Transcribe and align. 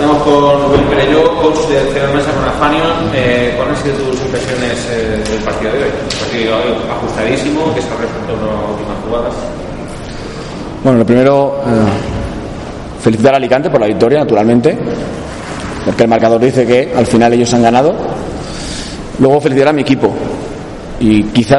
Estamos 0.00 0.22
con 0.22 0.62
Rubén 0.62 0.88
Perello, 0.88 1.36
coach 1.42 1.68
de 1.68 1.78
Cero 1.92 2.08
Mesa 2.14 2.32
con 2.32 2.48
Afanion. 2.48 3.10
Eh, 3.12 3.52
¿Cuáles 3.54 3.76
han 3.76 3.84
sido 3.84 3.96
tus 3.96 4.20
impresiones 4.22 4.88
eh, 4.90 5.22
del 5.30 5.44
partido 5.44 5.72
de 5.72 5.78
hoy? 5.78 5.90
Un 5.90 6.18
partido 6.18 6.54
ajustadísimo, 6.90 7.74
que 7.74 7.82
se 7.82 7.88
ha 7.88 7.96
resuelto 7.98 8.32
en 8.32 8.46
las 8.46 8.70
últimas 8.70 9.04
jugadas. 9.04 9.34
Bueno, 10.82 10.98
lo 11.00 11.04
primero, 11.04 11.60
eh, 11.66 13.02
felicitar 13.02 13.34
a 13.34 13.36
Alicante 13.36 13.68
por 13.68 13.78
la 13.78 13.88
victoria, 13.88 14.20
naturalmente, 14.20 14.78
porque 15.84 16.04
el 16.04 16.08
marcador 16.08 16.40
dice 16.40 16.66
que 16.66 16.94
al 16.96 17.04
final 17.04 17.34
ellos 17.34 17.52
han 17.52 17.62
ganado. 17.62 17.94
Luego 19.18 19.38
felicitar 19.38 19.68
a 19.68 19.72
mi 19.74 19.82
equipo 19.82 20.14
y 20.98 21.24
quizá 21.24 21.58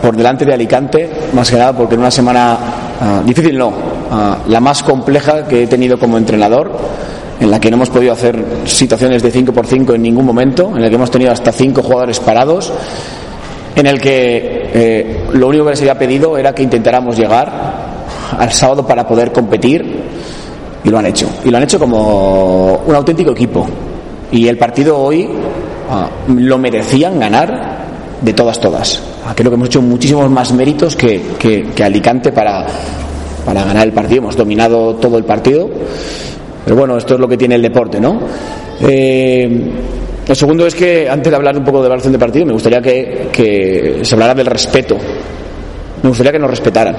por 0.00 0.16
delante 0.16 0.46
de 0.46 0.54
Alicante, 0.54 1.10
más 1.34 1.50
que 1.50 1.58
nada 1.58 1.74
porque 1.74 1.96
en 1.96 2.00
una 2.00 2.10
semana 2.10 2.56
ah, 2.98 3.22
difícil 3.26 3.58
no, 3.58 3.74
ah, 4.10 4.38
la 4.48 4.60
más 4.60 4.82
compleja 4.82 5.46
que 5.46 5.64
he 5.64 5.66
tenido 5.66 5.98
como 5.98 6.16
entrenador 6.16 6.72
en 7.40 7.50
la 7.50 7.60
que 7.60 7.70
no 7.70 7.76
hemos 7.76 7.90
podido 7.90 8.12
hacer 8.12 8.42
situaciones 8.64 9.22
de 9.22 9.30
5 9.30 9.52
por 9.52 9.66
5 9.66 9.94
en 9.94 10.02
ningún 10.02 10.24
momento, 10.24 10.72
en 10.76 10.82
el 10.82 10.88
que 10.88 10.96
hemos 10.96 11.10
tenido 11.10 11.32
hasta 11.32 11.52
5 11.52 11.82
jugadores 11.82 12.20
parados, 12.20 12.72
en 13.74 13.86
el 13.86 14.00
que 14.00 14.70
eh, 14.72 15.24
lo 15.32 15.48
único 15.48 15.64
que 15.64 15.70
les 15.70 15.80
había 15.80 15.98
pedido 15.98 16.38
era 16.38 16.54
que 16.54 16.62
intentáramos 16.62 17.16
llegar 17.16 17.94
al 18.38 18.52
sábado 18.52 18.86
para 18.86 19.06
poder 19.06 19.32
competir 19.32 20.04
y 20.84 20.88
lo 20.88 20.98
han 20.98 21.06
hecho. 21.06 21.28
Y 21.44 21.50
lo 21.50 21.56
han 21.56 21.64
hecho 21.64 21.78
como 21.78 22.82
un 22.86 22.94
auténtico 22.94 23.32
equipo. 23.32 23.66
Y 24.30 24.48
el 24.48 24.58
partido 24.58 24.98
hoy 24.98 25.28
ah, 25.90 26.08
lo 26.28 26.58
merecían 26.58 27.18
ganar 27.18 27.84
de 28.20 28.32
todas, 28.32 28.60
todas. 28.60 29.02
Ah, 29.26 29.32
creo 29.34 29.50
que 29.50 29.54
hemos 29.54 29.68
hecho 29.68 29.82
muchísimos 29.82 30.30
más 30.30 30.52
méritos 30.52 30.96
que, 30.96 31.20
que, 31.38 31.68
que 31.74 31.84
Alicante 31.84 32.32
para, 32.32 32.66
para 33.44 33.64
ganar 33.64 33.86
el 33.86 33.92
partido. 33.92 34.18
Hemos 34.18 34.36
dominado 34.36 34.94
todo 34.96 35.18
el 35.18 35.24
partido. 35.24 35.68
Pero 36.64 36.76
bueno, 36.76 36.96
esto 36.96 37.14
es 37.14 37.20
lo 37.20 37.28
que 37.28 37.36
tiene 37.36 37.56
el 37.56 37.62
deporte, 37.62 38.00
¿no? 38.00 38.20
Eh, 38.80 39.70
segundo 40.32 40.66
es 40.66 40.74
que, 40.74 41.08
antes 41.08 41.30
de 41.30 41.36
hablar 41.36 41.56
un 41.56 41.64
poco 41.64 41.80
de 41.80 41.86
evaluación 41.86 42.12
de 42.12 42.18
partido, 42.18 42.46
me 42.46 42.52
gustaría 42.52 42.80
que, 42.80 44.00
se 44.02 44.14
hablara 44.14 44.34
del 44.34 44.46
respeto. 44.46 44.96
Me 46.02 46.08
gustaría 46.08 46.32
que 46.32 46.38
nos 46.38 46.50
respetaran. 46.50 46.96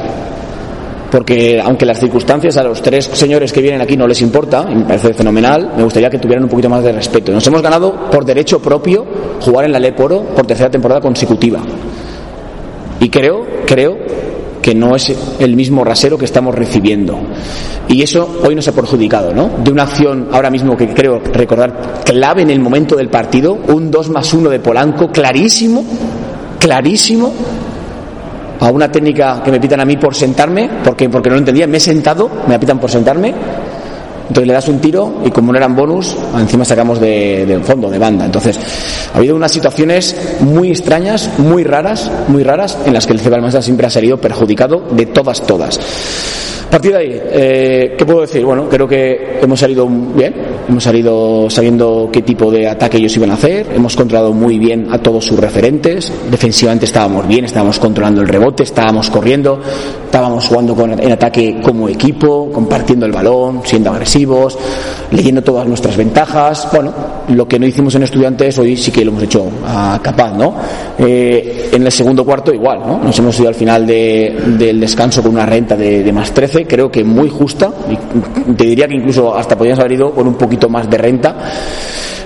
Porque 1.10 1.62
aunque 1.64 1.86
las 1.86 2.00
circunstancias 2.00 2.58
a 2.58 2.64
los 2.64 2.82
tres 2.82 3.06
señores 3.06 3.54
que 3.54 3.62
vienen 3.62 3.82
aquí 3.82 3.96
no 3.96 4.08
les 4.08 4.22
importa, 4.22 4.64
me 4.64 4.84
parece 4.84 5.14
fenomenal, 5.14 5.72
me 5.78 5.84
gustaría 5.84 6.10
que 6.10 6.18
tuvieran 6.18 6.44
un 6.44 6.50
poquito 6.50 6.70
más 6.70 6.84
de 6.84 6.92
respeto. 6.92 7.32
Nos 7.32 7.46
hemos 7.48 7.62
ganado 7.62 8.10
por 8.12 8.26
derecho 8.26 8.60
propio 8.60 9.06
jugar 9.40 9.66
en 9.66 9.72
la 9.72 9.80
Leporo 9.80 10.24
por 10.36 10.46
tercera 10.46 10.70
temporada 10.70 11.00
consecutiva. 11.00 11.62
Y 13.00 13.10
creo, 13.10 13.46
creo 13.66 13.98
que 14.66 14.74
no 14.74 14.96
es 14.96 15.14
el 15.38 15.56
mismo 15.56 15.84
rasero 15.84 16.18
que 16.18 16.26
estamos 16.26 16.56
recibiendo. 16.56 17.20
Y 17.88 18.02
eso 18.02 18.40
hoy 18.44 18.56
nos 18.56 18.68
ha 18.68 18.72
perjudicado, 18.72 19.32
¿no? 19.32 19.48
De 19.64 19.70
una 19.70 19.84
acción 19.84 20.30
ahora 20.32 20.50
mismo 20.50 20.76
que 20.76 20.88
creo 20.88 21.20
recordar 21.20 22.02
clave 22.04 22.42
en 22.42 22.50
el 22.50 22.60
momento 22.60 22.96
del 22.96 23.10
partido, 23.10 23.54
un 23.54 23.92
2 23.92 24.10
más 24.10 24.34
1 24.34 24.50
de 24.50 24.60
Polanco, 24.60 25.12
clarísimo, 25.12 25.86
clarísimo, 26.60 27.32
a 28.60 28.72
una 28.72 28.92
técnica 28.92 29.44
que 29.44 29.52
me 29.52 29.60
pitan 29.60 29.82
a 29.82 29.86
mí 29.86 29.98
por 29.98 30.16
sentarme, 30.16 30.68
porque, 30.84 31.10
porque 31.10 31.30
no 31.30 31.36
lo 31.36 31.40
entendía, 31.42 31.68
me 31.68 31.78
he 31.78 31.80
sentado, 31.80 32.28
me 32.48 32.56
apitan 32.56 32.80
por 32.80 32.90
sentarme, 32.90 33.36
entonces 34.28 34.48
le 34.48 34.54
das 34.54 34.68
un 34.68 34.80
tiro 34.80 35.22
y 35.26 35.32
como 35.32 35.52
no 35.52 35.58
eran 35.58 35.76
bonus, 35.76 36.16
encima 36.38 36.66
sacamos 36.66 37.00
de, 37.00 37.46
de, 37.46 37.60
fondo, 37.60 37.90
de 37.90 38.00
banda. 38.00 38.26
Entonces, 38.26 38.60
ha 39.14 39.18
habido 39.18 39.36
unas 39.36 39.52
situaciones 39.52 40.16
muy 40.40 40.70
extrañas, 40.70 41.30
muy 41.38 41.64
raras, 41.64 42.12
muy 42.28 42.44
raras, 42.44 42.78
en 42.86 42.94
las 42.94 43.06
que 43.06 43.14
el 43.14 43.20
Cebalmasa 43.20 43.62
siempre 43.62 43.88
ha 43.88 43.90
salido 43.90 44.18
perjudicado 44.18 44.84
de 44.92 45.06
todas, 45.06 45.42
todas. 45.46 45.80
A 46.68 46.70
partir 46.76 46.92
de 46.92 46.98
ahí, 46.98 47.22
eh, 47.24 47.96
¿qué 47.98 48.06
puedo 48.06 48.22
decir? 48.22 48.44
Bueno, 48.44 48.68
creo 48.68 48.88
que 48.88 49.40
hemos 49.42 49.60
salido 49.60 49.88
bien, 49.88 50.34
hemos 50.68 50.84
salido 50.84 51.50
sabiendo 51.50 52.10
qué 52.12 52.22
tipo 52.22 52.52
de 52.52 52.68
ataque 52.68 52.98
ellos 52.98 53.16
iban 53.16 53.32
a 53.32 53.36
hacer, 53.36 53.68
hemos 53.74 53.96
controlado 53.96 54.34
muy 54.34 54.60
bien 54.60 54.88
a 54.92 54.98
todos 54.98 55.24
sus 55.24 55.40
referentes, 55.40 56.12
defensivamente 56.30 56.86
estábamos 56.86 57.28
bien, 57.28 57.46
estábamos 57.46 57.80
controlando 57.80 58.22
el 58.22 58.28
rebote, 58.28 58.64
estábamos 58.64 59.10
corriendo, 59.10 59.60
estábamos 60.04 60.48
jugando 60.48 60.76
con, 60.76 61.00
en 61.00 61.12
ataque 61.12 61.62
como 61.62 61.88
equipo, 61.88 62.52
compartiendo 62.52 63.06
el 63.06 63.14
balón, 63.14 63.62
siendo 63.64 63.92
agresivos, 63.92 64.58
leyendo 65.12 65.42
todas 65.44 65.68
nuestras 65.68 65.96
ventajas. 65.96 66.68
Bueno, 66.74 66.94
lo 67.30 67.48
que 67.48 67.60
no 67.60 67.66
hicimos 67.66 67.96
en 67.96 68.04
estudiantes 68.04 68.58
hoy 68.58 68.76
sí 68.76 68.92
que 68.92 69.04
lo 69.04 69.12
hemos 69.12 69.24
hecho 69.24 69.50
a 69.66 70.00
capaz, 70.02 70.34
¿no? 70.34 70.56
Eh, 70.98 71.70
en 71.72 71.84
el 71.84 71.92
segundo 71.92 72.24
cuarto 72.24 72.54
igual, 72.54 72.80
¿no? 72.80 73.00
Nos 73.00 73.18
hemos 73.20 73.40
ido 73.40 73.50
al 73.50 73.56
final 73.56 73.86
de, 73.86 74.36
del 74.58 74.80
descanso 74.80 75.22
con 75.22 75.32
una 75.32 75.46
renta 75.46 75.76
de, 75.76 76.04
de 76.04 76.14
más 76.14 76.34
13 76.34 76.66
creo 76.66 76.92
que 76.92 77.04
muy 77.04 77.30
justa, 77.30 77.72
te 78.58 78.66
diría 78.66 78.88
que 78.88 78.96
incluso 78.96 79.36
hasta 79.36 79.58
podríamos 79.58 79.80
haber 79.80 79.94
ido 79.94 80.12
con 80.12 80.28
un 80.28 80.36
poquito 80.36 80.70
más 80.70 80.90
de 80.90 80.98
renta. 80.98 81.36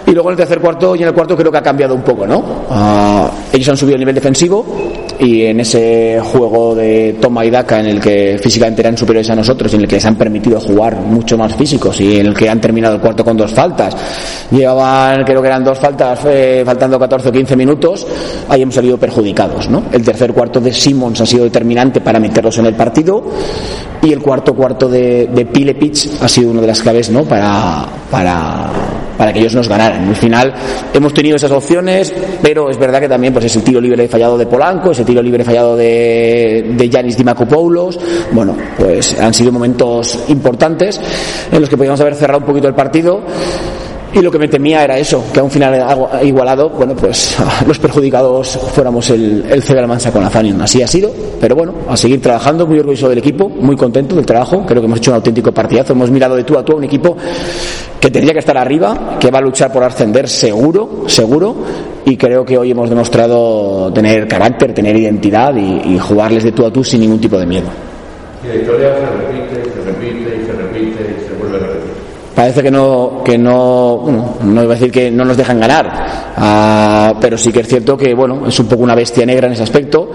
Y 0.09 0.12
luego 0.12 0.30
en 0.30 0.34
el 0.34 0.38
tercer 0.38 0.59
cuarto 0.59 0.96
y 0.96 1.03
en 1.03 1.09
el 1.09 1.14
cuarto 1.14 1.38
creo 1.38 1.52
que 1.52 1.59
ha 1.59 1.62
cambiado 1.62 1.94
un 1.94 2.02
poco, 2.02 2.25
¿no? 2.25 2.40
Uh, 2.40 3.30
ellos 3.53 3.70
han 3.70 3.78
subido 3.78 3.94
el 3.94 4.00
nivel 4.00 4.16
defensivo 4.16 4.66
y 5.20 5.44
en 5.44 5.59
ese 5.59 6.20
juego 6.24 6.74
de 6.74 7.18
toma 7.22 7.46
y 7.46 7.52
daca 7.52 7.80
en 7.80 7.86
el 7.86 8.00
que 8.00 8.40
físicamente 8.42 8.81
eran 8.81 8.97
superiores 8.97 9.30
a 9.30 9.36
nosotros 9.36 9.72
y 9.72 9.75
en 9.75 9.84
el 9.84 9.88
que 9.88 9.97
les 9.97 10.06
han 10.06 10.16
permitido 10.16 10.59
jugar 10.59 10.96
mucho 10.96 11.38
más 11.38 11.53
físicos 11.56 12.02
y 12.02 12.20
en 12.20 12.25
el 12.25 12.34
que 12.34 12.50
han 12.50 12.59
terminado 12.59 12.96
el 12.96 13.02
cuarto 13.02 13.24
con 13.24 13.38
dos 13.38 13.52
faltas. 13.52 13.96
Llevaban, 14.50 15.24
creo 15.25 15.44
que 15.44 15.47
eran 15.47 15.64
dos 15.64 15.78
faltas, 15.78 16.22
eh, 16.26 16.64
faltando 16.66 16.97
14 16.97 17.30
o 17.30 17.31
15 17.31 17.56
minutos, 17.56 18.08
ahí 18.47 18.64
hemos 18.64 18.74
salido 18.74 18.97
perjudicados, 18.97 19.70
¿no? 19.70 19.84
El 19.91 20.03
tercer 20.03 20.34
cuarto 20.34 20.59
de 20.59 20.74
Simmons 20.74 21.22
ha 21.22 21.26
sido 21.28 21.44
determinante 21.44 22.02
para 22.02 22.20
meterlos 22.20 22.58
en 22.58 22.66
el 22.66 22.74
partido 22.74 23.24
y 24.02 24.12
el 24.12 24.22
cuarto 24.22 24.56
cuarto 24.56 24.90
de, 24.90 25.28
de 25.28 25.46
Pilepich 25.46 26.09
ha 26.20 26.28
sido 26.28 26.50
una 26.50 26.62
de 26.62 26.68
las 26.68 26.81
claves, 26.81 27.12
¿no? 27.12 27.26
Para, 27.26 27.86
para 28.09 28.72
para 29.19 29.34
que 29.34 29.40
ellos 29.40 29.53
nos 29.53 29.68
ganaran. 29.68 30.07
Al 30.07 30.16
final 30.16 30.53
hemos 30.94 31.13
tenido 31.13 31.35
esas 31.35 31.52
opciones, 31.52 32.13
pero 32.41 32.69
es 32.69 32.80
verdad 32.80 33.02
que 33.02 33.09
también 33.09 33.34
pues 33.34 33.44
ese 33.44 33.59
tiro 33.59 33.81
libre 33.81 34.07
fallado 34.07 34.38
de 34.38 34.46
Polanco, 34.46 34.91
ese 34.91 35.03
tiro 35.03 35.22
libre 35.22 35.44
fallado 35.44 35.75
de, 35.75 36.72
de 36.78 36.90
Yanis 36.90 37.18
Dimakopoulos, 37.18 38.00
bueno, 38.31 38.56
pues 38.78 39.19
han 39.19 39.34
sido 39.34 39.52
momentos 39.52 40.24
importantes 40.29 41.02
en 41.52 41.59
los 41.59 41.69
que 41.69 41.75
podíamos 41.75 42.00
haber 42.00 42.16
cerrado 42.16 42.40
un 42.40 42.46
poquito 42.46 42.69
el 42.69 42.75
partido. 42.75 43.22
Y 44.12 44.22
lo 44.22 44.31
que 44.31 44.40
me 44.40 44.47
temía 44.47 44.84
era 44.84 44.97
eso, 44.97 45.24
que 45.31 45.40
a 45.40 45.44
un 45.44 45.52
final 45.52 45.86
igualado, 46.24 46.70
bueno, 46.70 46.96
pues 46.96 47.38
los 47.68 47.78
perjudicados 47.78 48.58
fuéramos 48.74 49.08
el, 49.12 49.46
el 49.47 49.62
CD 49.62 49.86
Mansa 49.86 50.12
con 50.12 50.24
la 50.24 50.31
Fanion. 50.31 50.59
Así 50.62 50.81
ha 50.81 50.88
sido, 50.88 51.12
pero 51.40 51.56
bueno, 51.56 51.74
a 51.88 51.96
seguir 51.96 52.20
trabajando, 52.20 52.66
muy 52.66 52.80
orgulloso 52.80 53.08
del 53.08 53.20
equipo, 53.20 53.47
muy 53.47 53.75
contento 53.75 54.16
del 54.16 54.25
trabajo, 54.25 54.66
creo 54.66 54.81
que 54.81 54.88
hemos 54.88 54.97
hecho 54.97 55.12
un 55.12 55.16
auténtico 55.16 55.52
partidazo, 55.52 55.94
hemos 55.94 56.09
mirado 56.09 56.36
de 56.36 56.44
tú 56.44 56.58
a 56.58 56.66
tú 56.66 56.74
a 56.74 56.75
un 56.78 56.86
equipo 56.86 57.16
que 58.00 58.09
tendría 58.09 58.34
que 58.34 58.40
estar 58.40 58.58
arriba, 58.58 59.18
que 59.20 59.30
va 59.30 59.38
a 59.38 59.42
luchar 59.42 59.72
por 59.72 59.84
ascender 59.84 60.28
seguro, 60.28 61.03
seguro, 61.08 61.56
y 62.06 62.18
creo 62.18 62.44
que 62.44 62.58
hoy 62.58 62.72
hemos 62.72 62.90
demostrado 62.90 63.94
tener 63.94 64.28
carácter, 64.28 64.74
tener 64.74 64.96
identidad 64.96 65.56
y, 65.56 65.94
y 65.94 66.00
jugarles 66.00 66.44
de 66.44 66.52
tú 66.52 66.66
a 66.66 66.74
tú 66.74 66.84
sin 66.84 67.02
ningún 67.02 67.20
tipo 67.20 67.38
de 67.38 67.46
miedo. 67.46 67.68
Y 68.44 68.47
la 68.47 68.56
historia 68.56 68.96
se 68.96 69.06
repite, 69.06 69.70
se 69.70 69.81
repite 69.84 70.41
y 70.41 70.46
se 70.46 70.53
repite 70.53 71.16
y 71.16 71.28
se 71.28 71.34
vuelve 71.36 71.58
a 71.58 71.59
repetir 71.59 72.09
parece 72.40 72.64
que 72.64 72.72
no 72.72 73.22
que 73.22 73.38
no 73.38 73.97
bueno, 73.97 74.36
no 74.46 74.64
iba 74.64 74.72
a 74.72 74.78
decir 74.78 74.90
que 74.90 75.12
no 75.12 75.26
nos 75.26 75.36
dejan 75.36 75.59
ganar 75.59 75.88
uh, 76.38 77.20
pero 77.20 77.38
sí 77.38 77.52
que 77.52 77.59
es 77.59 77.68
cierto 77.68 77.97
que 77.97 78.14
bueno 78.14 78.47
es 78.47 78.58
un 78.62 78.68
poco 78.68 78.84
una 78.84 78.96
bestia 78.96 79.26
negra 79.26 79.47
en 79.47 79.53
ese 79.53 79.64
aspecto 79.64 80.09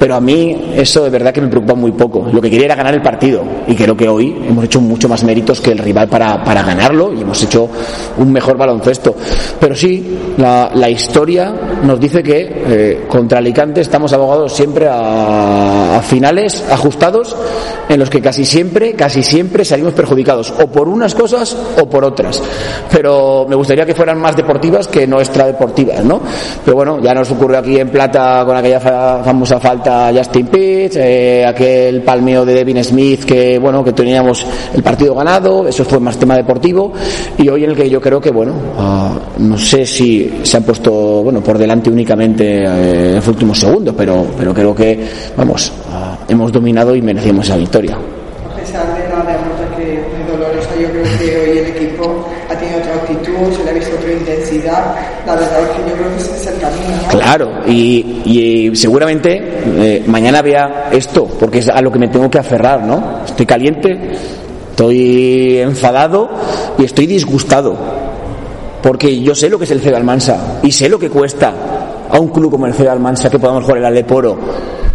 pero 0.00 0.14
a 0.14 0.20
mí 0.20 0.72
eso 0.76 1.04
de 1.04 1.10
verdad 1.10 1.30
que 1.30 1.42
me 1.42 1.48
preocupa 1.48 1.74
muy 1.74 1.92
poco. 1.92 2.26
Lo 2.32 2.40
que 2.40 2.48
quería 2.48 2.64
era 2.64 2.74
ganar 2.74 2.94
el 2.94 3.02
partido 3.02 3.44
y 3.66 3.74
creo 3.74 3.94
que 3.94 4.08
hoy 4.08 4.34
hemos 4.48 4.64
hecho 4.64 4.80
mucho 4.80 5.10
más 5.10 5.22
méritos 5.24 5.60
que 5.60 5.72
el 5.72 5.78
rival 5.78 6.08
para, 6.08 6.42
para 6.42 6.62
ganarlo 6.62 7.12
y 7.12 7.20
hemos 7.20 7.42
hecho 7.42 7.68
un 8.16 8.32
mejor 8.32 8.56
baloncesto. 8.56 9.14
Pero 9.60 9.74
sí 9.74 10.18
la, 10.38 10.88
historia 10.88 11.52
nos 11.84 12.00
dice 12.00 12.22
que 12.22 12.48
eh, 12.50 13.04
contra 13.08 13.40
Alicante 13.40 13.82
estamos 13.82 14.10
abogados 14.14 14.54
siempre 14.54 14.88
a 14.90 16.00
finales 16.02 16.64
ajustados 16.70 17.36
en 17.90 17.98
los 17.98 18.08
que 18.08 18.20
casi 18.20 18.44
siempre, 18.44 18.92
casi 18.92 19.22
siempre 19.22 19.64
salimos 19.64 19.92
perjudicados, 19.94 20.54
o 20.62 20.68
por 20.68 20.88
unas 20.88 21.12
cosas 21.14 21.56
o 21.80 21.88
por 21.88 22.04
otras. 22.04 22.40
Pero 22.90 23.46
me 23.48 23.56
gustaría 23.56 23.84
que 23.84 23.94
fueran 23.94 24.18
más 24.20 24.36
deportivas 24.36 24.86
que 24.86 25.06
no 25.08 25.18
extradeportivas, 25.18 26.04
¿no? 26.04 26.20
Pero 26.64 26.76
bueno, 26.76 27.00
ya 27.02 27.12
nos 27.12 27.30
ocurrió 27.32 27.58
aquí 27.58 27.78
en 27.78 27.88
Plata 27.88 28.44
con 28.46 28.56
aquella 28.56 28.78
famosa 28.78 29.58
falta 29.58 30.12
Justin 30.16 30.46
Pitts, 30.46 30.96
eh, 30.96 31.44
aquel 31.44 32.02
palmeo 32.02 32.44
de 32.44 32.54
Devin 32.54 32.82
Smith 32.84 33.24
que, 33.24 33.58
bueno, 33.58 33.82
que 33.82 33.92
teníamos 33.92 34.46
el 34.72 34.82
partido 34.84 35.16
ganado, 35.16 35.66
eso 35.66 35.84
fue 35.84 35.98
más 35.98 36.16
tema 36.16 36.36
deportivo, 36.36 36.92
y 37.38 37.48
hoy 37.48 37.64
en 37.64 37.70
el 37.70 37.76
que 37.76 37.90
yo 37.90 38.00
creo 38.00 38.20
que, 38.20 38.30
bueno, 38.30 38.52
ah, 38.78 39.12
no 39.38 39.58
sé 39.58 39.84
si 39.84 40.40
se 40.44 40.56
han 40.56 40.62
puesto, 40.62 40.92
bueno, 41.24 41.40
por 41.40 41.58
delante 41.58 41.90
únicamente 41.90 42.62
eh, 42.64 43.08
en 43.10 43.14
los 43.16 43.26
últimos 43.26 43.58
segundos, 43.58 43.94
pero, 43.98 44.26
pero 44.38 44.54
creo 44.54 44.74
que, 44.74 45.08
vamos, 45.36 45.72
ah, 45.92 46.18
hemos 46.28 46.52
dominado 46.52 46.94
y 46.94 47.02
merecemos 47.02 47.46
esa 47.46 47.56
victoria. 47.56 47.79
A 47.88 48.56
pesar 48.56 48.94
de 48.94 49.08
la 49.08 49.24
derrota 49.24 49.76
que 49.76 49.94
es 49.94 50.26
dolorosa, 50.28 50.70
yo 50.78 50.88
creo 50.90 51.04
que 51.18 51.38
hoy 51.38 51.58
el 51.58 51.66
equipo 51.68 52.26
ha 52.50 52.54
tenido 52.54 52.78
otra 52.78 52.94
actitud, 52.94 53.56
se 53.56 53.64
le 53.64 53.70
ha 53.70 53.72
visto 53.72 53.96
otra 53.96 54.12
intensidad. 54.12 54.94
La 55.26 55.34
verdad 55.34 55.60
es 55.62 55.68
que 55.70 55.90
yo 55.90 55.96
creo 55.96 56.10
que 56.10 56.16
ese 56.16 56.36
es 56.36 56.46
el 56.46 56.60
camino. 56.60 57.02
¿no? 57.02 57.08
Claro, 57.08 57.50
y, 57.66 58.22
y 58.24 58.76
seguramente 58.76 59.40
eh, 59.64 60.04
mañana 60.06 60.42
vea 60.42 60.90
esto, 60.92 61.26
porque 61.38 61.60
es 61.60 61.68
a 61.68 61.80
lo 61.80 61.90
que 61.90 61.98
me 61.98 62.08
tengo 62.08 62.28
que 62.28 62.38
aferrar, 62.38 62.82
¿no? 62.82 63.20
Estoy 63.24 63.46
caliente, 63.46 63.98
estoy 64.70 65.58
enfadado 65.58 66.28
y 66.78 66.84
estoy 66.84 67.06
disgustado, 67.06 67.76
porque 68.82 69.20
yo 69.20 69.34
sé 69.34 69.48
lo 69.48 69.58
que 69.58 69.64
es 69.64 69.70
el 69.70 69.80
CEO 69.80 69.96
Almansa 69.96 70.60
y 70.62 70.72
sé 70.72 70.88
lo 70.88 70.98
que 70.98 71.08
cuesta 71.08 71.52
a 72.10 72.18
un 72.18 72.28
club 72.28 72.50
como 72.50 72.66
el 72.66 72.74
CEO 72.74 72.90
Almansa 72.90 73.30
que 73.30 73.38
podamos 73.38 73.62
jugar 73.64 73.78
el 73.78 73.84
Aleporo 73.86 74.38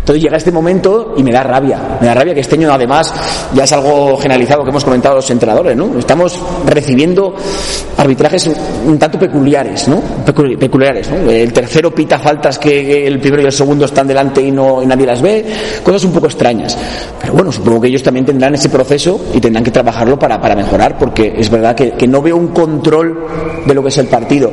entonces 0.06 0.24
llega 0.24 0.38
este 0.38 0.52
momento 0.52 1.16
y 1.18 1.24
me 1.24 1.32
da 1.32 1.42
rabia. 1.42 1.98
Me 2.00 2.06
da 2.06 2.14
rabia 2.14 2.36
que 2.36 2.42
este 2.42 2.54
año, 2.54 2.72
además, 2.72 3.12
ya 3.56 3.64
es 3.64 3.74
algo 3.74 4.16
generalizado 4.18 4.64
que 4.64 4.70
hemos 4.70 4.86
comentado 4.86 5.16
los 5.16 5.32
entrenadores, 5.32 5.76
¿no? 5.76 5.98
Estamos 5.98 6.40
recibiendo 6.64 7.34
arbitrajes 7.98 8.52
un 8.86 9.00
tanto 9.00 9.18
peculiares, 9.18 9.88
¿no? 9.88 10.00
Peculiares, 10.24 11.10
¿no? 11.10 11.32
El 11.32 11.52
tercero 11.52 11.90
pita 11.90 12.20
faltas 12.20 12.60
que 12.60 13.08
el 13.08 13.20
primero 13.20 13.42
y 13.42 13.46
el 13.48 13.52
segundo 13.52 13.86
están 13.86 14.08
delante 14.08 14.44
y, 14.44 14.52
no, 14.52 14.84
y 14.84 14.86
nadie 14.86 15.08
las 15.08 15.24
ve. 15.24 15.44
Cosas 15.82 16.04
un 16.04 16.12
poco 16.12 16.28
extrañas. 16.28 16.78
Pero 17.20 17.34
bueno, 17.34 17.52
supongo 17.52 17.82
que 17.82 17.88
ellos 17.88 18.04
también 18.04 18.28
tendrán 18.28 18.54
ese 18.54 18.70
proceso 18.70 19.20
y 19.34 19.40
tendrán 19.40 19.64
que 19.64 19.72
trabajarlo 19.72 20.20
para, 20.20 20.40
para 20.40 20.56
mejorar, 20.56 21.00
porque 21.00 21.34
es 21.36 21.50
verdad 21.50 21.74
que, 21.74 21.94
que, 21.94 22.08
no 22.08 22.22
veo 22.22 22.38
un 22.38 22.50
control 22.50 23.26
de 23.66 23.74
lo 23.74 23.82
que 23.82 23.90
es 23.90 23.98
el 23.98 24.06
partido. 24.06 24.52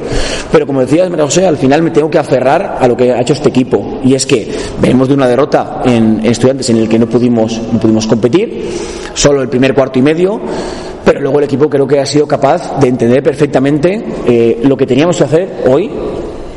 Pero 0.50 0.66
como 0.66 0.80
decía 0.80 1.06
María 1.10 1.26
José, 1.26 1.46
al 1.46 1.58
final 1.58 1.82
me 1.82 1.90
tengo 1.90 2.08
que 2.10 2.16
aferrar 2.16 2.78
a 2.80 2.88
lo 2.88 2.96
que 2.96 3.12
ha 3.12 3.20
hecho 3.20 3.34
este 3.34 3.50
equipo. 3.50 4.00
Y 4.02 4.14
es 4.14 4.24
que 4.24 4.50
venimos 4.80 5.08
de 5.08 5.14
una 5.14 5.28
derrota 5.28 5.41
en 5.84 6.24
estudiantes 6.24 6.70
en 6.70 6.76
el 6.78 6.88
que 6.88 6.98
no 6.98 7.06
pudimos, 7.06 7.60
no 7.72 7.78
pudimos 7.78 8.06
competir, 8.06 8.70
solo 9.14 9.42
el 9.42 9.48
primer 9.48 9.74
cuarto 9.74 9.98
y 9.98 10.02
medio, 10.02 10.40
pero 11.04 11.20
luego 11.20 11.38
el 11.38 11.44
equipo 11.44 11.68
creo 11.68 11.86
que 11.86 12.00
ha 12.00 12.06
sido 12.06 12.26
capaz 12.26 12.78
de 12.80 12.88
entender 12.88 13.22
perfectamente 13.22 14.04
eh, 14.26 14.60
lo 14.64 14.76
que 14.76 14.86
teníamos 14.86 15.16
que 15.16 15.24
hacer 15.24 15.64
hoy 15.68 15.90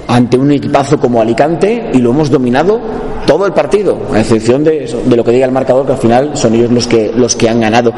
ante 0.08 0.38
un 0.38 0.52
equipazo 0.52 1.00
como 1.00 1.22
Alicante 1.22 1.90
y 1.94 1.98
lo 1.98 2.12
hemos 2.12 2.30
dominado 2.30 2.80
todo 3.26 3.46
el 3.48 3.54
partido, 3.54 3.98
a 4.14 4.20
excepción 4.20 4.64
de, 4.64 4.88
de, 5.06 5.16
lo 5.16 5.24
que 5.24 5.32
diga 5.32 5.46
el 5.46 5.52
marcador, 5.52 5.86
que 5.86 5.94
al 5.94 5.98
final 5.98 6.38
son 6.38 6.54
ellos 6.54 6.72
los 6.72 6.88
que, 6.88 7.12
los 7.16 7.36
que 7.36 7.50
han 7.50 7.60
ganado. 7.60 7.92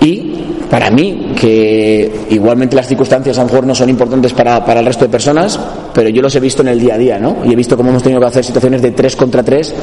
Y 0.00 0.36
para 0.68 0.90
mí, 0.90 1.32
que 1.38 2.26
igualmente 2.30 2.74
las 2.74 2.88
circunstancias 2.88 3.38
a 3.38 3.42
lo 3.42 3.46
mejor 3.46 3.66
no 3.66 3.74
son 3.74 3.88
importantes 3.88 4.32
para, 4.32 4.64
para, 4.64 4.80
el 4.80 4.86
resto 4.86 5.04
de 5.04 5.10
personas, 5.10 5.58
pero 5.94 6.08
yo 6.08 6.20
los 6.20 6.34
he 6.34 6.40
visto 6.40 6.62
en 6.62 6.68
el 6.68 6.80
día 6.80 6.94
a 6.94 6.98
día, 6.98 7.18
¿no? 7.18 7.36
Y 7.44 7.52
he 7.52 7.56
visto 7.56 7.76
cómo 7.76 7.90
hemos 7.90 8.02
tenido 8.02 8.20
que 8.20 8.26
hacer 8.26 8.44
situaciones 8.44 8.82
de 8.82 8.90
3 8.90 9.14
contra 9.14 9.42
3 9.42 9.74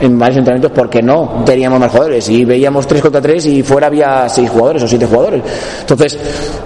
en 0.00 0.18
varios 0.18 0.38
entrenamientos 0.38 0.72
porque 0.74 1.02
no 1.02 1.42
teníamos 1.44 1.78
más 1.80 1.90
jugadores 1.90 2.28
y 2.28 2.44
veíamos 2.44 2.86
3 2.86 3.02
contra 3.02 3.20
3 3.20 3.46
y 3.46 3.62
fuera 3.62 3.86
había 3.86 4.28
6 4.28 4.50
jugadores 4.50 4.82
o 4.82 4.88
7 4.88 5.06
jugadores. 5.06 5.42
Entonces, 5.80 6.18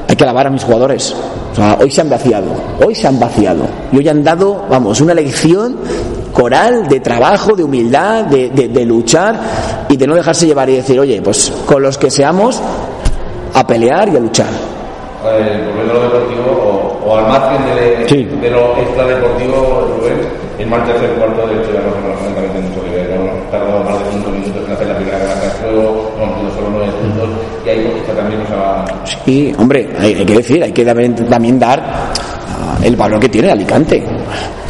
hay 0.08 0.16
que 0.16 0.24
alabar 0.24 0.46
a 0.46 0.50
mis 0.50 0.64
jugadores. 0.64 1.14
O 1.52 1.54
sea, 1.54 1.78
hoy 1.80 1.90
se 1.90 2.00
han 2.00 2.10
vaciado, 2.10 2.46
hoy 2.84 2.94
se 2.94 3.06
han 3.06 3.18
vaciado 3.18 3.64
y 3.92 3.98
hoy 3.98 4.08
han 4.08 4.22
dado, 4.22 4.64
vamos, 4.68 5.00
una 5.00 5.14
lección 5.14 5.76
coral 6.32 6.86
de 6.88 7.00
trabajo, 7.00 7.56
de 7.56 7.64
humildad, 7.64 8.24
de, 8.24 8.50
de, 8.50 8.68
de 8.68 8.84
luchar 8.84 9.38
y 9.88 9.96
de 9.96 10.06
no 10.06 10.14
dejarse 10.14 10.46
llevar 10.46 10.68
y 10.70 10.76
decir, 10.76 10.98
oye, 11.00 11.20
pues 11.22 11.52
con 11.66 11.82
los 11.82 11.98
que 11.98 12.10
seamos, 12.10 12.60
a 13.54 13.66
pelear 13.66 14.08
y 14.08 14.16
a 14.16 14.20
luchar. 14.20 14.46
Eh, 15.26 15.64
volviendo 15.66 15.92
a 15.92 15.96
lo 15.96 16.02
deportivo, 16.04 16.87
o, 17.08 17.16
al 17.18 17.26
margen 17.28 17.64
de, 17.74 18.08
Sí. 18.08 18.24
de 18.40 18.50
lo 18.50 18.76
extradeportivo, 18.78 19.88
Rubén, 19.98 20.18
el 20.58 20.66
martes 20.66 20.94
tercer 20.96 21.16
cuarto 21.16 21.46
de 21.46 21.54
hecho 21.54 21.72
ya 21.72 21.80
no 21.80 21.94
se 21.94 22.22
francamente 22.24 22.60
mucho 22.68 22.84
que 22.84 22.90
ver, 22.90 23.18
¿no? 23.18 23.30
tardado 23.50 23.84
más 23.84 23.98
de 24.04 24.10
5 24.12 24.30
minutos 24.30 24.62
en 24.66 24.72
hacer 24.72 24.88
la 24.88 24.96
primera 24.96 25.18
gran 25.18 25.40
de 25.40 25.48
juego, 25.60 26.12
hemos 26.16 26.34
tenido 26.36 26.54
solo 26.54 26.68
9 26.72 26.92
puntos, 27.00 27.28
y 27.64 27.68
ahí 27.68 27.92
pues, 28.04 28.16
también 28.16 28.40
nos 28.42 28.50
ha... 28.50 28.84
Sí, 29.24 29.54
hombre, 29.58 29.88
hay, 29.98 30.14
hay 30.14 30.24
que 30.26 30.34
decir, 30.36 30.62
hay 30.62 30.72
que 30.72 30.84
también, 30.84 31.14
también 31.14 31.58
dar 31.58 31.80
ah, 31.80 32.78
el 32.82 32.96
valor 32.96 33.20
que 33.20 33.28
tiene 33.28 33.50
Alicante. 33.50 34.02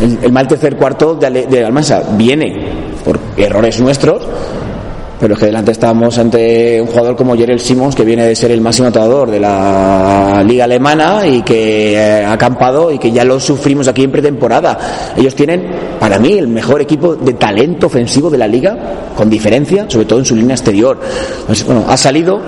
El, 0.01 0.19
el 0.23 0.33
mal 0.33 0.47
tercer 0.47 0.77
cuarto 0.77 1.15
de, 1.15 1.27
Ale- 1.27 1.47
de 1.47 1.65
Almansa 1.65 2.03
viene 2.13 2.69
por 3.05 3.19
errores 3.37 3.81
nuestros, 3.81 4.23
pero 5.21 5.35
es 5.35 5.41
que 5.41 5.47
delante 5.47 5.73
estábamos 5.73 6.17
ante 6.19 6.81
un 6.81 6.87
jugador 6.87 7.17
como 7.17 7.37
Jerel 7.37 7.61
Simons, 7.61 7.95
que 7.95 8.05
viene 8.05 8.27
de 8.27 8.37
ser 8.37 8.51
el 8.51 8.61
máximo 8.61 8.89
atador 8.89 9.31
de 9.31 9.41
la 9.41 10.43
liga 10.47 10.65
alemana 10.65 11.27
y 11.27 11.43
que 11.43 11.95
eh, 11.95 12.25
ha 12.25 12.33
acampado 12.33 12.93
y 12.93 12.99
que 12.99 13.11
ya 13.11 13.25
lo 13.25 13.41
sufrimos 13.41 13.89
aquí 13.89 14.05
en 14.05 14.13
pretemporada. 14.13 14.79
Ellos 15.17 15.35
tienen, 15.35 15.71
para 15.99 16.19
mí, 16.19 16.39
el 16.39 16.49
mejor 16.49 16.81
equipo 16.81 17.15
de 17.15 17.35
talento 17.35 17.87
ofensivo 17.87 18.31
de 18.31 18.39
la 18.39 18.47
liga, 18.47 18.77
con 19.17 19.29
diferencia, 19.29 19.87
sobre 19.89 20.07
todo 20.07 20.21
en 20.21 20.25
su 20.25 20.37
línea 20.37 20.55
exterior. 20.55 20.99
Pues, 21.47 21.65
bueno, 21.65 21.85
ha 21.89 21.97
salido, 21.97 22.41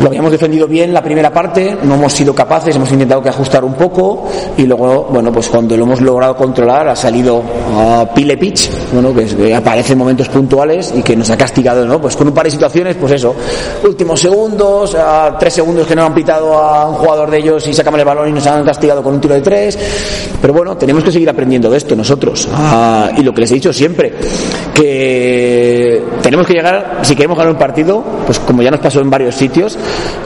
lo 0.00 0.06
habíamos 0.06 0.30
defendido 0.30 0.68
bien 0.68 0.94
la 0.94 1.02
primera 1.02 1.32
parte, 1.32 1.76
no 1.82 1.94
hemos 1.94 2.12
sido 2.12 2.34
capaces, 2.34 2.76
hemos 2.76 2.90
intentado 2.92 3.22
que 3.22 3.28
ajustar 3.28 3.64
un 3.64 3.74
poco 3.74 4.28
y 4.56 4.62
luego, 4.62 5.08
bueno, 5.10 5.32
pues 5.32 5.48
cuando 5.48 5.76
lo 5.76 5.84
hemos 5.84 6.00
logrado 6.00 6.36
controlar 6.36 6.88
ha 6.88 6.96
salido 6.96 7.42
a 7.76 8.08
Pile 8.14 8.36
Pitch, 8.36 8.70
bueno, 8.92 9.12
que 9.14 9.54
aparece 9.54 9.94
en 9.94 9.98
momentos 9.98 10.28
puntuales 10.28 10.92
y 10.96 11.02
que 11.02 11.16
nos 11.16 11.30
ha 11.30 11.36
castigado, 11.36 11.86
¿no? 11.86 11.95
Pues 12.00 12.16
con 12.16 12.28
un 12.28 12.34
par 12.34 12.44
de 12.44 12.50
situaciones, 12.50 12.96
pues 12.96 13.12
eso, 13.12 13.34
últimos 13.84 14.20
segundos, 14.20 14.96
tres 15.38 15.54
segundos 15.54 15.86
que 15.86 15.94
no 15.94 16.04
han 16.04 16.14
pitado 16.14 16.58
a 16.58 16.88
un 16.88 16.96
jugador 16.96 17.30
de 17.30 17.38
ellos 17.38 17.66
y 17.66 17.72
sacaban 17.72 18.00
el 18.00 18.06
balón 18.06 18.28
y 18.28 18.32
nos 18.32 18.46
han 18.46 18.64
castigado 18.64 19.02
con 19.02 19.14
un 19.14 19.20
tiro 19.20 19.34
de 19.34 19.40
tres. 19.40 19.78
Pero 20.40 20.52
bueno, 20.52 20.76
tenemos 20.76 21.02
que 21.04 21.12
seguir 21.12 21.28
aprendiendo 21.28 21.70
de 21.70 21.78
esto 21.78 21.96
nosotros. 21.96 22.48
Ah, 22.52 23.10
y 23.16 23.22
lo 23.22 23.32
que 23.32 23.40
les 23.40 23.50
he 23.50 23.54
dicho 23.54 23.72
siempre, 23.72 24.12
que 24.74 26.02
tenemos 26.22 26.46
que 26.46 26.52
llegar, 26.54 27.00
si 27.02 27.14
queremos 27.14 27.38
ganar 27.38 27.52
un 27.52 27.58
partido, 27.58 28.02
pues 28.24 28.38
como 28.40 28.62
ya 28.62 28.70
nos 28.70 28.80
pasó 28.80 29.00
en 29.00 29.10
varios 29.10 29.34
sitios, 29.34 29.76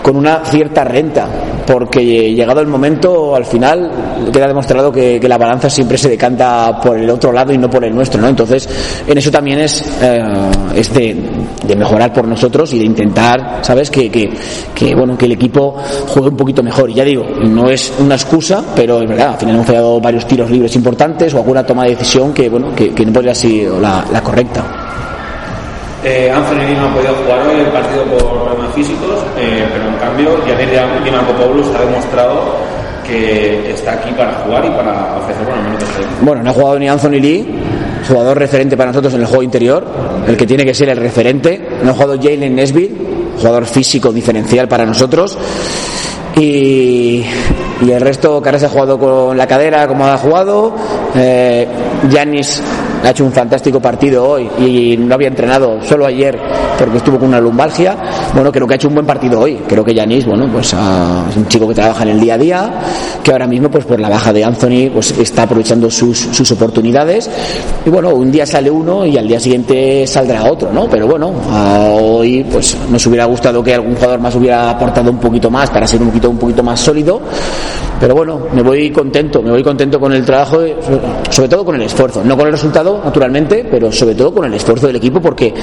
con 0.02 0.16
una 0.16 0.44
cierta 0.44 0.84
renta, 0.84 1.28
porque 1.66 2.34
llegado 2.34 2.60
el 2.60 2.66
momento, 2.66 3.34
al 3.34 3.44
final 3.44 3.90
queda 4.32 4.48
demostrado 4.48 4.92
que, 4.92 5.18
que 5.20 5.28
la 5.28 5.38
balanza 5.38 5.70
siempre 5.70 5.96
se 5.98 6.08
decanta 6.08 6.80
por 6.80 6.98
el 6.98 7.08
otro 7.08 7.32
lado 7.32 7.52
y 7.52 7.58
no 7.58 7.70
por 7.70 7.84
el 7.84 7.94
nuestro, 7.94 8.20
¿no? 8.20 8.28
Entonces, 8.28 8.68
en 9.06 9.16
eso 9.16 9.30
también 9.30 9.60
es, 9.60 9.84
eh, 10.02 10.22
es 10.74 10.92
de, 10.92 11.16
de 11.66 11.76
mejorar 11.76 12.12
por 12.12 12.26
nosotros 12.26 12.72
y 12.72 12.78
de 12.78 12.84
intentar, 12.84 13.58
¿sabes? 13.62 13.90
Que, 13.90 14.10
que, 14.10 14.30
que, 14.74 14.94
bueno, 14.94 15.16
que 15.16 15.26
el 15.26 15.32
equipo 15.32 15.76
juegue 16.08 16.28
un 16.28 16.36
poquito 16.36 16.62
mejor. 16.62 16.90
Y 16.90 16.94
ya 16.94 17.04
digo, 17.04 17.24
no 17.42 17.68
es 17.68 17.92
una 17.98 18.14
excusa, 18.14 18.62
pero 18.74 19.02
es 19.02 19.08
verdad, 19.08 19.30
al 19.30 19.38
final 19.38 19.54
hemos 19.56 19.66
fallado 19.66 20.00
varios 20.00 20.26
tiros 20.26 20.50
libres 20.50 20.74
importantes 20.76 21.34
o 21.34 21.38
alguna 21.38 21.64
toma 21.64 21.84
de 21.84 21.90
decisión 21.90 22.32
que, 22.32 22.48
bueno, 22.48 22.74
que, 22.74 22.90
que 22.92 23.04
no 23.04 23.12
podría 23.12 23.34
ser 23.34 23.70
la, 23.80 24.04
la 24.12 24.22
correcta. 24.22 24.64
Eh, 26.02 26.32
Anthony 26.34 26.64
Lee 26.66 26.76
no 26.76 26.86
ha 26.88 26.94
podido 26.94 27.14
jugar 27.14 27.46
hoy 27.46 27.60
el 27.60 27.66
partido 27.66 28.04
por 28.04 28.42
problemas 28.42 28.74
físicos, 28.74 29.22
eh, 29.38 29.66
pero 29.70 29.86
en 29.86 29.96
cambio 29.96 30.46
Yanir 30.46 31.04
Dimarcopoulos 31.04 31.66
ha 31.76 31.84
demostrado 31.84 32.54
que 33.06 33.70
está 33.70 33.92
aquí 33.92 34.10
para 34.12 34.32
jugar 34.44 34.64
y 34.64 34.70
para 34.70 35.18
ofrecer 35.18 35.44
buenos 35.44 35.64
minutos. 35.64 35.88
Bueno, 36.22 36.42
no 36.42 36.50
ha 36.50 36.52
jugado 36.54 36.78
ni 36.78 36.88
Anthony 36.88 37.20
Lee, 37.20 37.46
jugador 38.06 38.38
referente 38.38 38.76
para 38.76 38.90
nosotros 38.90 39.14
en 39.14 39.20
el 39.20 39.26
juego 39.26 39.42
interior, 39.42 39.86
el 40.26 40.36
que 40.36 40.46
tiene 40.46 40.64
que 40.64 40.74
ser 40.74 40.88
el 40.88 40.96
referente. 40.96 41.60
No 41.82 41.90
ha 41.90 41.94
jugado 41.94 42.16
Jalen 42.16 42.54
Nesbitt, 42.54 42.92
jugador 43.38 43.66
físico 43.66 44.12
diferencial 44.12 44.68
para 44.68 44.84
nosotros. 44.84 45.36
Y, 46.36 47.24
y 47.82 47.90
el 47.90 48.00
resto, 48.00 48.40
Caras 48.40 48.62
ha 48.62 48.68
jugado 48.68 48.98
con 48.98 49.36
la 49.36 49.46
cadera 49.46 49.86
como 49.86 50.06
ha 50.06 50.16
jugado. 50.16 50.74
Eh, 51.14 51.66
Yanis 52.10 52.62
ha 53.02 53.10
hecho 53.10 53.24
un 53.24 53.32
fantástico 53.32 53.80
partido 53.80 54.28
hoy 54.28 54.48
y 54.58 54.96
no 54.96 55.14
había 55.14 55.28
entrenado 55.28 55.82
solo 55.82 56.06
ayer 56.06 56.38
porque 56.78 56.96
estuvo 56.96 57.18
con 57.18 57.28
una 57.28 57.40
lumbalgia. 57.40 57.96
Bueno, 58.34 58.50
creo 58.50 58.66
que 58.66 58.74
ha 58.74 58.76
hecho 58.76 58.88
un 58.88 58.94
buen 58.94 59.06
partido 59.06 59.40
hoy. 59.40 59.60
Creo 59.68 59.84
que 59.84 59.94
Yanis, 59.94 60.24
bueno, 60.24 60.48
pues 60.50 60.74
ah, 60.74 61.26
es 61.28 61.36
un 61.36 61.46
chico 61.46 61.68
que 61.68 61.74
trabaja 61.74 62.02
en 62.04 62.10
el 62.10 62.20
día 62.20 62.34
a 62.34 62.38
día, 62.38 62.72
que 63.22 63.32
ahora 63.32 63.46
mismo, 63.46 63.70
pues 63.70 63.84
por 63.84 64.00
la 64.00 64.08
baja 64.08 64.32
de 64.32 64.44
Anthony, 64.44 64.90
pues 64.92 65.10
está 65.18 65.42
aprovechando 65.42 65.90
sus, 65.90 66.18
sus 66.18 66.50
oportunidades. 66.52 67.30
Y 67.84 67.90
bueno, 67.90 68.10
un 68.14 68.32
día 68.32 68.46
sale 68.46 68.70
uno 68.70 69.04
y 69.04 69.18
al 69.18 69.28
día 69.28 69.38
siguiente 69.38 70.06
saldrá 70.06 70.50
otro, 70.50 70.72
¿no? 70.72 70.88
Pero 70.88 71.06
bueno, 71.06 71.32
hoy 71.92 72.44
pues 72.50 72.76
nos 72.90 73.06
hubiera 73.06 73.26
gustado 73.26 73.62
que 73.62 73.74
algún 73.74 73.94
jugador 73.94 74.20
más 74.20 74.34
hubiera 74.34 74.70
aportado 74.70 75.10
un 75.10 75.18
poquito 75.18 75.50
más 75.50 75.68
para 75.70 75.86
ser 75.86 76.00
un 76.00 76.08
poquito, 76.08 76.30
un 76.30 76.38
poquito 76.38 76.62
más 76.62 76.80
sólido. 76.80 77.20
Pero 78.00 78.14
bueno, 78.14 78.40
me 78.54 78.62
voy 78.62 78.90
contento, 78.90 79.42
me 79.42 79.50
voy 79.50 79.62
contento 79.62 80.00
con 80.00 80.10
el 80.14 80.24
trabajo, 80.24 80.62
sobre 81.28 81.48
todo 81.50 81.66
con 81.66 81.74
el 81.74 81.82
esfuerzo, 81.82 82.22
no 82.24 82.34
con 82.34 82.46
el 82.46 82.52
resultado, 82.52 82.89
naturalmente, 82.98 83.66
pero 83.70 83.92
sobre 83.92 84.14
todo 84.14 84.34
con 84.34 84.44
el 84.46 84.54
esfuerzo 84.54 84.86
del 84.86 84.96
equipo 84.96 85.20
porque 85.20 85.54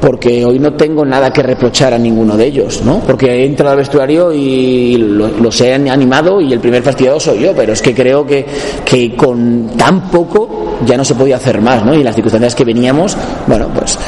porque 0.00 0.44
hoy 0.44 0.58
no 0.58 0.74
tengo 0.74 1.04
nada 1.04 1.32
que 1.32 1.42
reprochar 1.42 1.92
a 1.92 1.98
ninguno 1.98 2.36
de 2.36 2.46
ellos, 2.46 2.82
¿no? 2.84 3.00
Porque 3.00 3.26
he 3.30 3.44
entrado 3.44 3.72
al 3.72 3.78
vestuario 3.78 4.32
y 4.32 4.96
los 4.96 5.60
he 5.60 5.74
animado 5.74 6.40
y 6.40 6.52
el 6.52 6.60
primer 6.60 6.82
fastidiado 6.82 7.18
soy 7.18 7.40
yo, 7.40 7.52
pero 7.54 7.72
es 7.72 7.82
que 7.82 7.94
creo 7.94 8.24
que, 8.24 8.46
que 8.84 9.16
con 9.16 9.70
tan 9.76 10.08
poco 10.08 10.78
ya 10.86 10.96
no 10.96 11.04
se 11.04 11.14
podía 11.14 11.36
hacer 11.36 11.60
más, 11.60 11.84
¿no? 11.84 11.94
Y 11.94 12.02
las 12.02 12.14
circunstancias 12.14 12.54
que 12.54 12.64
veníamos, 12.64 13.16
bueno, 13.46 13.68
pues 13.74 13.98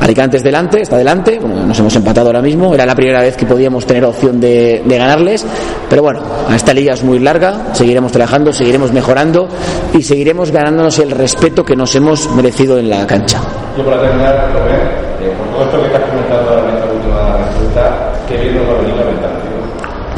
Alicante 0.00 0.36
es 0.36 0.42
delante, 0.42 0.80
está 0.80 0.96
delante, 0.96 1.38
nos 1.40 1.78
hemos 1.78 1.94
empatado 1.96 2.28
ahora 2.28 2.40
mismo, 2.40 2.72
era 2.74 2.86
la 2.86 2.94
primera 2.94 3.20
vez 3.20 3.36
que 3.36 3.46
podíamos 3.46 3.84
tener 3.84 4.04
opción 4.04 4.40
de, 4.40 4.82
ganarles, 4.86 5.44
pero 5.90 6.02
bueno, 6.02 6.20
esta 6.54 6.72
liga 6.72 6.94
es 6.94 7.02
muy 7.02 7.18
larga, 7.18 7.74
seguiremos 7.74 8.12
trabajando, 8.12 8.52
seguiremos 8.52 8.92
mejorando 8.92 9.48
y 9.92 10.02
seguiremos 10.02 10.50
ganándonos 10.50 10.98
el 11.00 11.10
respeto 11.10 11.64
que 11.64 11.76
nos 11.76 11.94
hemos 11.96 12.30
merecido 12.30 12.78
en 12.78 12.90
la 12.90 13.06
cancha. 13.06 13.40
Yo 13.76 13.84
para 13.84 14.00
terminar, 14.00 14.34
eh, 15.20 15.32
por 15.36 15.48
todo 15.48 15.64
esto 15.64 15.80
que 15.80 15.86
estás 15.86 16.10
comentando 16.10 16.50
ahora 16.50 16.68
en 16.68 16.76
esta 16.76 16.92
última 16.92 17.38
resulta, 17.48 18.12
¿qué 18.28 18.34
a 18.34 18.80
venir 18.80 18.96
la? 18.96 19.27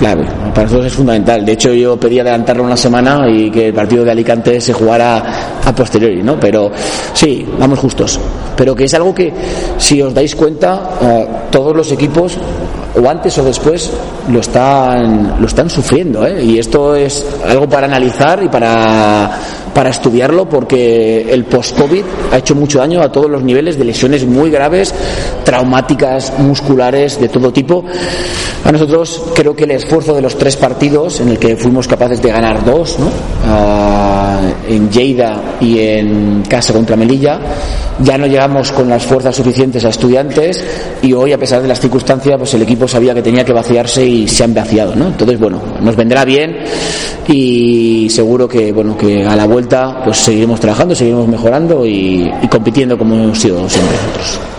Clave. 0.00 0.24
Para 0.54 0.62
nosotros 0.62 0.86
es 0.86 0.94
fundamental. 0.94 1.44
De 1.44 1.52
hecho, 1.52 1.72
yo 1.72 2.00
pedí 2.00 2.18
adelantarlo 2.18 2.64
una 2.64 2.76
semana 2.76 3.28
y 3.28 3.50
que 3.50 3.68
el 3.68 3.74
partido 3.74 4.02
de 4.02 4.10
Alicante 4.10 4.58
se 4.60 4.72
jugara 4.72 5.60
a 5.62 5.74
posteriori, 5.74 6.22
¿no? 6.22 6.40
Pero 6.40 6.72
sí, 7.12 7.46
vamos 7.58 7.78
justos. 7.78 8.18
Pero 8.56 8.74
que 8.74 8.84
es 8.84 8.94
algo 8.94 9.14
que, 9.14 9.32
si 9.76 10.00
os 10.00 10.14
dais 10.14 10.34
cuenta, 10.34 10.96
eh, 11.02 11.28
todos 11.50 11.76
los 11.76 11.92
equipos 11.92 12.38
o 12.96 13.08
antes 13.08 13.36
o 13.38 13.44
después 13.44 13.90
lo 14.28 14.40
están 14.40 15.40
lo 15.40 15.46
están 15.46 15.70
sufriendo 15.70 16.26
¿eh? 16.26 16.42
y 16.42 16.58
esto 16.58 16.96
es 16.96 17.24
algo 17.46 17.68
para 17.68 17.86
analizar 17.86 18.42
y 18.42 18.48
para 18.48 19.30
para 19.74 19.90
estudiarlo 19.90 20.48
porque 20.48 21.32
el 21.32 21.44
post-COVID 21.44 22.04
ha 22.32 22.38
hecho 22.38 22.54
mucho 22.54 22.78
daño 22.78 23.02
a 23.02 23.10
todos 23.10 23.30
los 23.30 23.42
niveles 23.42 23.78
de 23.78 23.84
lesiones 23.84 24.26
muy 24.26 24.50
graves, 24.50 24.94
traumáticas, 25.44 26.32
musculares, 26.38 27.20
de 27.20 27.28
todo 27.28 27.52
tipo. 27.52 27.84
A 28.64 28.72
nosotros 28.72 29.22
creo 29.34 29.54
que 29.54 29.64
el 29.64 29.72
esfuerzo 29.72 30.14
de 30.14 30.22
los 30.22 30.36
tres 30.36 30.56
partidos, 30.56 31.20
en 31.20 31.30
el 31.30 31.38
que 31.38 31.56
fuimos 31.56 31.88
capaces 31.88 32.20
de 32.20 32.30
ganar 32.30 32.64
dos, 32.64 32.98
¿no? 32.98 33.10
Ah, 33.46 33.99
en 34.70 34.90
Lleida 34.90 35.56
y 35.60 35.78
en 35.78 36.42
casa 36.48 36.72
contra 36.72 36.96
Melilla, 36.96 37.40
ya 38.00 38.16
no 38.16 38.26
llegamos 38.26 38.72
con 38.72 38.88
las 38.88 39.04
fuerzas 39.04 39.36
suficientes 39.36 39.84
a 39.84 39.88
estudiantes 39.88 40.64
y 41.02 41.12
hoy, 41.12 41.32
a 41.32 41.38
pesar 41.38 41.62
de 41.62 41.68
las 41.68 41.80
circunstancias, 41.80 42.36
pues 42.38 42.54
el 42.54 42.62
equipo 42.62 42.88
sabía 42.88 43.14
que 43.14 43.22
tenía 43.22 43.44
que 43.44 43.52
vaciarse 43.52 44.04
y 44.04 44.28
se 44.28 44.44
han 44.44 44.54
vaciado, 44.54 44.94
¿no? 44.94 45.08
Entonces, 45.08 45.38
bueno, 45.38 45.60
nos 45.80 45.96
vendrá 45.96 46.24
bien 46.24 46.58
y 47.28 48.08
seguro 48.10 48.48
que, 48.48 48.72
bueno, 48.72 48.96
que 48.96 49.26
a 49.26 49.36
la 49.36 49.46
vuelta 49.46 50.02
pues 50.04 50.18
seguiremos 50.18 50.60
trabajando, 50.60 50.94
seguiremos 50.94 51.28
mejorando 51.28 51.86
y, 51.86 52.30
y 52.42 52.48
compitiendo 52.48 52.96
como 52.96 53.14
hemos 53.14 53.38
sido 53.38 53.68
siempre 53.68 53.96
nosotros. 53.96 54.50